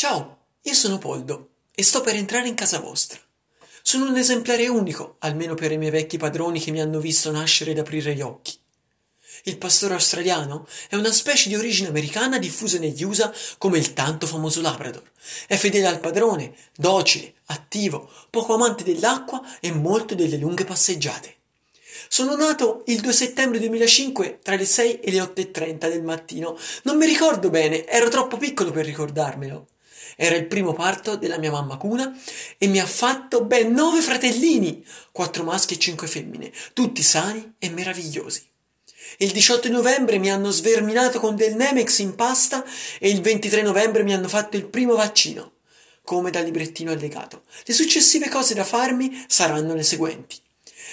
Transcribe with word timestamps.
Ciao, 0.00 0.38
io 0.62 0.72
sono 0.72 0.96
Poldo 0.96 1.48
e 1.74 1.82
sto 1.82 2.00
per 2.00 2.14
entrare 2.14 2.48
in 2.48 2.54
casa 2.54 2.80
vostra. 2.80 3.20
Sono 3.82 4.08
un 4.08 4.16
esemplare 4.16 4.66
unico, 4.66 5.16
almeno 5.18 5.54
per 5.54 5.72
i 5.72 5.76
miei 5.76 5.90
vecchi 5.90 6.16
padroni 6.16 6.58
che 6.58 6.70
mi 6.70 6.80
hanno 6.80 7.00
visto 7.00 7.30
nascere 7.30 7.72
ed 7.72 7.78
aprire 7.80 8.14
gli 8.14 8.22
occhi. 8.22 8.56
Il 9.42 9.58
pastore 9.58 9.92
australiano 9.92 10.66
è 10.88 10.96
una 10.96 11.12
specie 11.12 11.50
di 11.50 11.54
origine 11.54 11.88
americana 11.88 12.38
diffusa 12.38 12.78
negli 12.78 13.04
USA 13.04 13.30
come 13.58 13.76
il 13.76 13.92
tanto 13.92 14.26
famoso 14.26 14.62
Labrador. 14.62 15.02
È 15.46 15.56
fedele 15.56 15.86
al 15.86 16.00
padrone, 16.00 16.54
docile, 16.74 17.34
attivo, 17.48 18.10
poco 18.30 18.54
amante 18.54 18.82
dell'acqua 18.84 19.42
e 19.60 19.70
molto 19.70 20.14
delle 20.14 20.38
lunghe 20.38 20.64
passeggiate. 20.64 21.34
Sono 22.08 22.36
nato 22.36 22.84
il 22.86 23.00
2 23.02 23.12
settembre 23.12 23.58
2005 23.58 24.38
tra 24.42 24.56
le 24.56 24.64
6 24.64 25.00
e 25.00 25.10
le 25.10 25.18
8.30 25.18 25.90
del 25.90 26.02
mattino. 26.02 26.56
Non 26.84 26.96
mi 26.96 27.04
ricordo 27.04 27.50
bene, 27.50 27.84
ero 27.86 28.08
troppo 28.08 28.38
piccolo 28.38 28.70
per 28.70 28.86
ricordarmelo. 28.86 29.66
Era 30.16 30.36
il 30.36 30.46
primo 30.46 30.72
parto 30.72 31.16
della 31.16 31.38
mia 31.38 31.50
mamma 31.50 31.76
cuna 31.76 32.16
e 32.58 32.66
mi 32.66 32.78
ha 32.78 32.86
fatto 32.86 33.44
ben 33.44 33.72
nove 33.72 34.00
fratellini, 34.00 34.84
quattro 35.12 35.44
maschi 35.44 35.74
e 35.74 35.78
cinque 35.78 36.06
femmine, 36.06 36.52
tutti 36.72 37.02
sani 37.02 37.54
e 37.58 37.70
meravigliosi. 37.70 38.46
Il 39.18 39.32
18 39.32 39.68
novembre 39.70 40.18
mi 40.18 40.30
hanno 40.30 40.50
sverminato 40.50 41.20
con 41.20 41.36
del 41.36 41.54
Nemex 41.54 41.98
in 41.98 42.14
pasta 42.14 42.64
e 42.98 43.08
il 43.10 43.20
23 43.20 43.62
novembre 43.62 44.02
mi 44.02 44.14
hanno 44.14 44.28
fatto 44.28 44.56
il 44.56 44.66
primo 44.66 44.94
vaccino, 44.94 45.52
come 46.04 46.30
dal 46.30 46.44
librettino 46.44 46.92
allegato. 46.92 47.42
Le 47.64 47.74
successive 47.74 48.28
cose 48.28 48.54
da 48.54 48.64
farmi 48.64 49.24
saranno 49.26 49.74
le 49.74 49.82
seguenti 49.82 50.40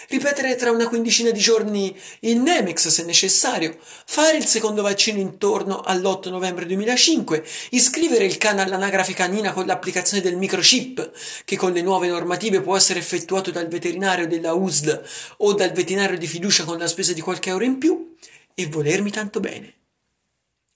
ripetere 0.10 0.56
tra 0.56 0.72
una 0.72 0.88
quindicina 0.88 1.32
di 1.32 1.40
giorni 1.40 1.98
il 2.22 2.38
Nemex 2.40 2.88
se 2.88 3.04
necessario, 3.04 3.78
fare 3.80 4.38
il 4.38 4.46
secondo 4.46 4.82
vaccino 4.82 5.20
intorno 5.20 5.82
all'8 5.82 6.30
novembre 6.30 6.66
2005, 6.66 7.44
iscrivere 7.72 8.26
il 8.26 8.38
cane 8.38 8.62
all'anagrafe 8.62 9.14
canina 9.14 9.54
con 9.54 9.66
l'applicazione 9.66 10.22
del 10.22 10.38
microchip, 10.38 11.12
che 11.46 11.58
con 11.58 11.72
le 11.72 11.82
nuove 11.82 12.08
normative 12.08 12.62
può 12.62 12.76
essere 12.76 13.00
effettuato 13.00 13.52
dal 13.52 13.68
veterinario 13.68 14.28
della 14.28 14.54
USL 14.54 15.04
o 15.38 15.54
dal 15.54 15.72
veterinario 15.72 16.18
di 16.18 16.28
fiducia 16.28 16.64
con 16.64 16.78
la 16.78 16.88
spesa 16.88 17.14
di 17.14 17.22
qualche 17.22 17.50
euro 17.50 17.64
in 17.64 17.78
più, 17.78 18.16
e 18.54 18.68
volermi 18.68 19.12
tanto 19.12 19.40
bene. 19.40 19.74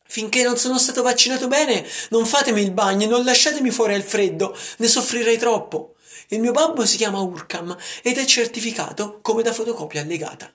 Finché 0.06 0.44
non 0.44 0.58
sono 0.58 0.78
stato 0.78 1.02
vaccinato 1.02 1.48
bene, 1.48 1.88
non 2.10 2.26
fatemi 2.26 2.62
il 2.62 2.72
bagno 2.72 3.06
e 3.06 3.08
non 3.08 3.24
lasciatemi 3.24 3.72
fuori 3.72 3.94
al 3.94 4.04
freddo, 4.04 4.56
ne 4.78 4.88
soffrirei 4.88 5.38
troppo. 5.38 5.96
Il 6.32 6.40
mio 6.40 6.54
babbo 6.54 6.86
si 6.86 6.96
chiama 6.96 7.20
Urcam 7.20 7.76
ed 8.02 8.18
è 8.18 8.24
certificato 8.24 9.20
come 9.22 9.44
da 9.44 9.52
fotocopia 9.52 10.00
allegata. 10.00 10.50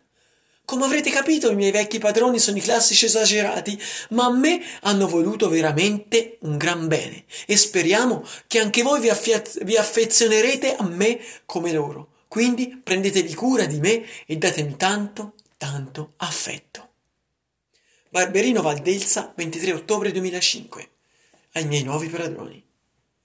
Come 0.65 0.87
avrete 0.87 1.11
capito, 1.11 1.51
i 1.51 1.55
miei 1.55 1.71
vecchi 1.71 1.99
padroni 1.99 2.39
sono 2.39 2.57
i 2.57 2.63
classici 2.63 3.05
esagerati, 3.05 3.79
ma 4.11 4.25
a 4.25 4.33
me 4.33 4.59
hanno 4.81 5.07
voluto 5.07 5.51
veramente 5.51 6.39
un 6.41 6.57
gran 6.57 6.89
bene 6.89 7.25
e 7.47 7.59
speriamo 7.59 8.27
che 8.47 8.59
anche 8.59 8.83
voi 8.83 9.01
vi, 9.01 9.11
affia- 9.11 9.43
vi 9.63 9.77
affezionerete 9.77 10.77
a 10.77 10.83
me 10.85 11.21
come 11.45 11.73
loro. 11.73 12.09
Quindi 12.27 12.81
prendetevi 12.83 13.35
cura 13.35 13.67
di 13.67 13.79
me 13.79 14.03
e 14.25 14.37
datemi 14.39 14.77
tanto, 14.77 15.35
tanto 15.59 16.15
affetto. 16.17 16.89
Barberino 18.09 18.63
Valdelsa, 18.63 19.35
23 19.37 19.73
ottobre 19.73 20.11
2005. 20.11 20.89
Ai 21.53 21.67
miei 21.67 21.83
nuovi 21.83 22.09
padroni. 22.09 22.66